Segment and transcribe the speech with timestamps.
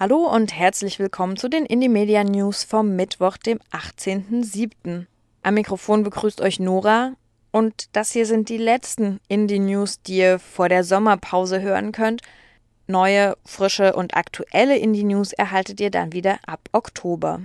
[0.00, 5.06] Hallo und herzlich willkommen zu den Indie Media News vom Mittwoch, dem 18.07.
[5.42, 7.14] Am Mikrofon begrüßt euch Nora
[7.50, 12.22] und das hier sind die letzten Indie News, die ihr vor der Sommerpause hören könnt.
[12.86, 17.40] Neue, frische und aktuelle Indie News erhaltet ihr dann wieder ab Oktober.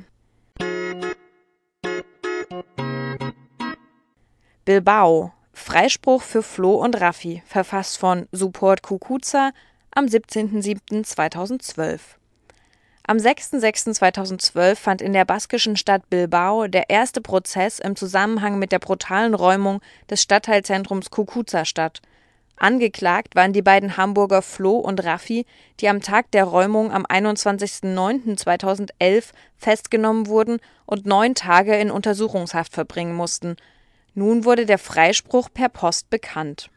[4.63, 5.33] Bilbao.
[5.53, 9.53] Freispruch für Flo und Raffi, verfasst von Support Kukuza
[9.89, 11.99] am 17.07.2012.
[13.05, 18.79] Am 6.06.2012 fand in der baskischen Stadt Bilbao der erste Prozess im Zusammenhang mit der
[18.79, 22.01] brutalen Räumung des Stadtteilzentrums Kukuza statt.
[22.55, 25.45] Angeklagt waren die beiden Hamburger Flo und Raffi,
[25.81, 33.15] die am Tag der Räumung am 21.09.2011 festgenommen wurden und neun Tage in Untersuchungshaft verbringen
[33.15, 33.57] mussten.
[34.13, 36.69] Nun wurde der Freispruch per Post bekannt.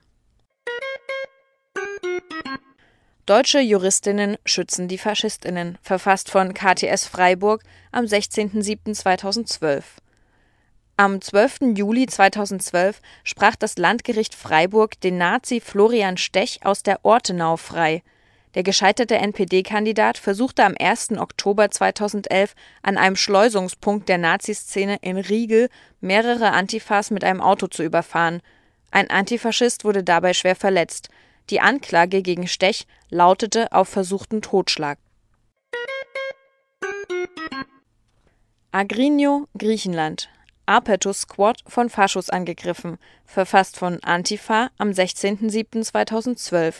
[3.26, 9.82] Deutsche Juristinnen schützen die Faschistinnen, verfasst von KTS Freiburg am 16.07.2012.
[10.96, 11.76] Am 12.
[11.76, 18.04] Juli 2012 sprach das Landgericht Freiburg den Nazi Florian Stech aus der Ortenau frei.
[18.54, 21.18] Der gescheiterte NPD-Kandidat versuchte am 1.
[21.18, 25.68] Oktober 2011 an einem Schleusungspunkt der Naziszene in Riegel
[26.00, 28.40] mehrere Antifas mit einem Auto zu überfahren.
[28.92, 31.10] Ein Antifaschist wurde dabei schwer verletzt.
[31.50, 34.98] Die Anklage gegen Stech lautete auf versuchten Totschlag.
[38.72, 40.28] Agrinio, Griechenland.
[40.66, 46.74] Apertus Squad von Faschos angegriffen, verfasst von Antifa am 16.07.2012.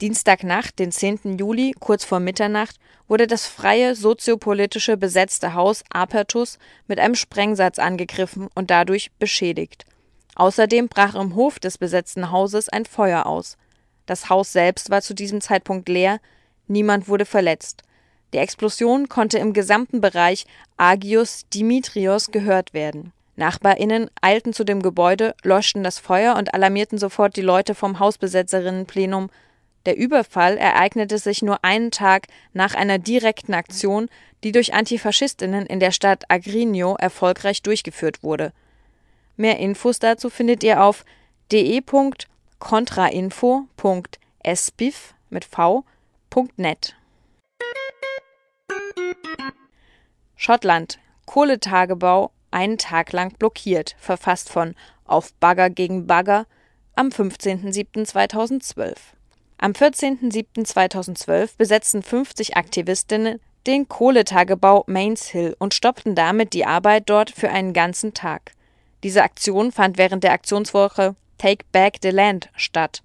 [0.00, 1.36] Dienstagnacht, den 10.
[1.38, 6.58] Juli, kurz vor Mitternacht, wurde das freie soziopolitische besetzte Haus Apertus
[6.88, 9.84] mit einem Sprengsatz angegriffen und dadurch beschädigt.
[10.36, 13.58] Außerdem brach im Hof des besetzten Hauses ein Feuer aus.
[14.06, 16.20] Das Haus selbst war zu diesem Zeitpunkt leer,
[16.66, 17.82] niemand wurde verletzt.
[18.32, 23.12] Die Explosion konnte im gesamten Bereich Agios Dimitrios gehört werden.
[23.36, 29.30] NachbarInnen eilten zu dem Gebäude, löschten das Feuer und alarmierten sofort die Leute vom Hausbesetzerinnenplenum.
[29.86, 34.08] Der Überfall ereignete sich nur einen Tag nach einer direkten Aktion,
[34.44, 38.52] die durch Antifaschistinnen in der Stadt Agrinio erfolgreich durchgeführt wurde.
[39.36, 41.04] Mehr Infos dazu findet ihr auf
[41.50, 41.82] de.de
[42.58, 46.96] contrainfo.espif mit v.net.
[50.36, 50.98] Schottland.
[51.26, 54.74] Kohletagebau einen Tag lang blockiert, verfasst von
[55.06, 56.46] Auf Bagger gegen Bagger
[56.94, 58.94] am 15.07.2012.
[59.58, 67.30] Am 14.07.2012 besetzten 50 Aktivistinnen den Kohletagebau Mains Hill und stoppten damit die Arbeit dort
[67.30, 68.52] für einen ganzen Tag.
[69.02, 73.02] Diese Aktion fand während der Aktionswoche Take Back the Land statt.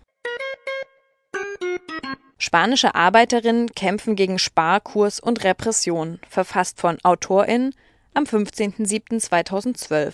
[2.39, 7.73] Spanische Arbeiterinnen kämpfen gegen Sparkurs und Repression, verfasst von AutorInnen
[8.13, 10.13] am 15.07.2012.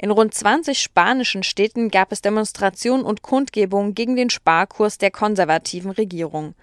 [0.00, 5.90] In rund 20 spanischen Städten gab es Demonstrationen und Kundgebungen gegen den Sparkurs der konservativen
[5.90, 6.54] Regierung.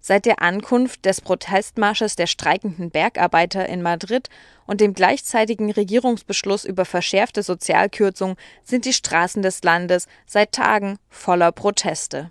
[0.00, 4.28] Seit der Ankunft des Protestmarsches der streikenden Bergarbeiter in Madrid
[4.64, 11.50] und dem gleichzeitigen Regierungsbeschluss über verschärfte Sozialkürzungen sind die Straßen des Landes seit Tagen voller
[11.50, 12.30] Proteste.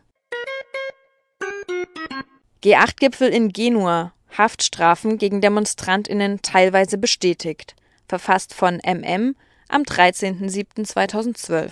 [2.63, 4.13] G8-Gipfel in Genua.
[4.37, 7.75] Haftstrafen gegen Demonstrantinnen teilweise bestätigt.
[8.07, 9.35] Verfasst von MM
[9.67, 11.72] am 13.07.2012.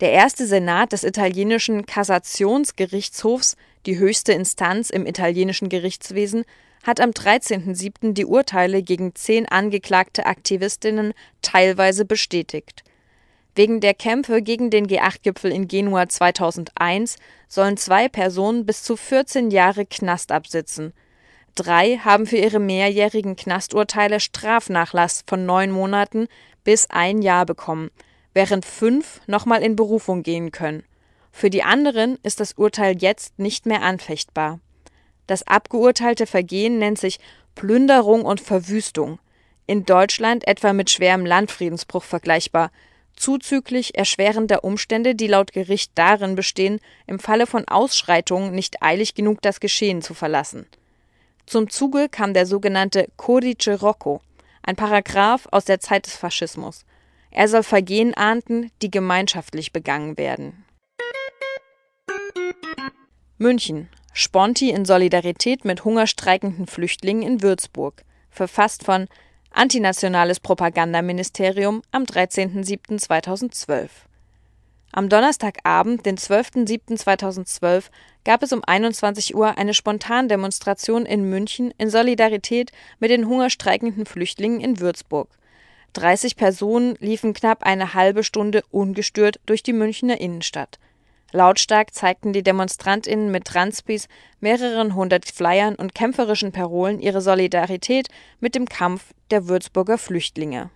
[0.00, 3.56] Der erste Senat des italienischen Kassationsgerichtshofs,
[3.86, 6.44] die höchste Instanz im italienischen Gerichtswesen,
[6.82, 8.12] hat am 13.07.
[8.12, 12.84] die Urteile gegen zehn angeklagte Aktivistinnen teilweise bestätigt.
[13.54, 17.16] Wegen der Kämpfe gegen den G8-Gipfel in Genua 2001
[17.48, 20.92] sollen zwei Personen bis zu 14 Jahre Knast absitzen.
[21.56, 26.28] Drei haben für ihre mehrjährigen Knasturteile Strafnachlass von neun Monaten
[26.64, 27.90] bis ein Jahr bekommen,
[28.34, 30.84] während fünf nochmal in Berufung gehen können.
[31.32, 34.60] Für die anderen ist das Urteil jetzt nicht mehr anfechtbar.
[35.26, 37.18] Das abgeurteilte Vergehen nennt sich
[37.54, 39.18] Plünderung und Verwüstung,
[39.66, 42.70] in Deutschland etwa mit schwerem Landfriedensbruch vergleichbar,
[43.16, 49.40] zuzüglich erschwerender Umstände, die laut Gericht darin bestehen, im Falle von Ausschreitungen nicht eilig genug
[49.40, 50.66] das Geschehen zu verlassen.
[51.46, 54.20] Zum Zuge kam der sogenannte Codice Rocco,
[54.62, 56.84] ein Paragraph aus der Zeit des Faschismus.
[57.30, 60.64] Er soll Vergehen ahnden, die gemeinschaftlich begangen werden.
[63.38, 63.88] München.
[64.12, 68.02] Sponti in Solidarität mit hungerstreikenden Flüchtlingen in Würzburg.
[68.30, 69.08] Verfasst von
[69.50, 73.88] Antinationales Propagandaministerium am 13.07.2012.
[74.96, 77.90] Am Donnerstagabend, den 12.07.2012,
[78.24, 84.58] gab es um 21 Uhr eine Spontandemonstration in München in Solidarität mit den hungerstreikenden Flüchtlingen
[84.58, 85.28] in Würzburg.
[85.92, 90.78] 30 Personen liefen knapp eine halbe Stunde ungestört durch die Münchner Innenstadt.
[91.30, 94.08] Lautstark zeigten die DemonstrantInnen mit Transpis,
[94.40, 98.08] mehreren hundert Flyern und kämpferischen Parolen ihre Solidarität
[98.40, 100.70] mit dem Kampf der Würzburger Flüchtlinge.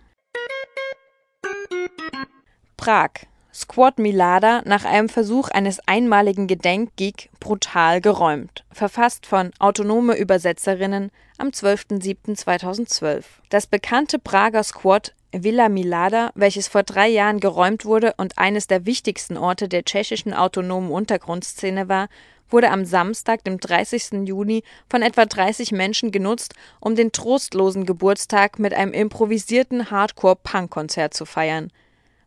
[2.77, 8.63] Prag Squad Milada nach einem Versuch eines einmaligen Gedenkgig brutal geräumt.
[8.71, 13.23] Verfasst von Autonome Übersetzerinnen am 12.07.2012.
[13.49, 18.85] Das bekannte Prager Squad Villa Milada, welches vor drei Jahren geräumt wurde und eines der
[18.85, 22.07] wichtigsten Orte der tschechischen autonomen Untergrundszene war,
[22.49, 24.27] wurde am Samstag, dem 30.
[24.27, 31.25] Juni, von etwa 30 Menschen genutzt, um den trostlosen Geburtstag mit einem improvisierten Hardcore-Punk-Konzert zu
[31.25, 31.71] feiern.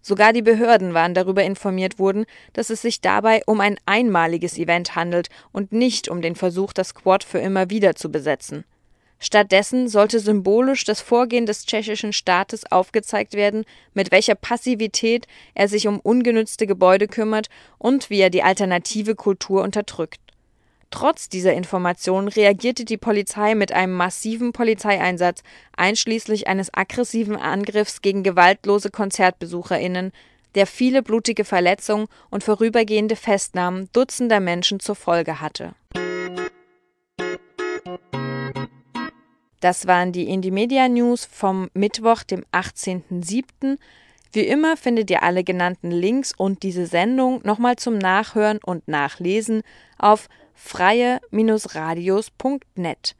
[0.07, 4.97] Sogar die Behörden waren darüber informiert worden, dass es sich dabei um ein einmaliges Event
[4.97, 8.65] handelt und nicht um den Versuch, das Quad für immer wieder zu besetzen.
[9.19, 13.65] Stattdessen sollte symbolisch das Vorgehen des tschechischen Staates aufgezeigt werden,
[13.95, 17.49] mit welcher Passivität er sich um ungenützte Gebäude kümmert
[17.79, 20.21] und wie er die alternative Kultur unterdrückt.
[20.95, 25.43] Trotz dieser Informationen reagierte die Polizei mit einem massiven Polizeieinsatz,
[25.77, 30.13] einschließlich eines aggressiven Angriffs gegen gewaltlose KonzertbesucherInnen,
[30.55, 35.75] der viele blutige Verletzungen und vorübergehende Festnahmen Dutzender Menschen zur Folge hatte
[39.59, 43.79] Das waren die Indie Media News vom Mittwoch, dem 18.07.
[44.33, 49.63] Wie immer findet ihr alle genannten Links und diese Sendung nochmal zum Nachhören und Nachlesen
[49.99, 53.17] auf freie-radios.net.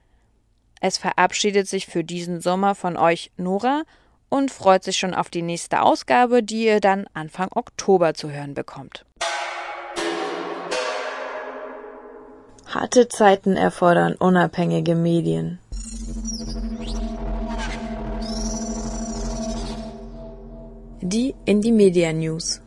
[0.81, 3.83] Es verabschiedet sich für diesen Sommer von euch Nora
[4.29, 8.55] und freut sich schon auf die nächste Ausgabe, die ihr dann Anfang Oktober zu hören
[8.55, 9.05] bekommt.
[12.67, 15.59] Harte Zeiten erfordern unabhängige Medien.
[21.01, 22.63] Die Indie Media News.